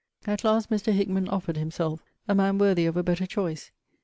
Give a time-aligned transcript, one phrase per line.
[0.25, 0.91] At last Mr.
[0.91, 3.69] Hickman offered himself; a man worthy of a better choice.